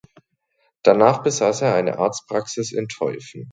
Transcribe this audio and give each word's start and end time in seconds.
Danach 0.81 1.21
besass 1.21 1.61
er 1.61 1.75
eine 1.75 1.99
Arztpraxis 1.99 2.71
in 2.71 2.87
Teufen. 2.87 3.49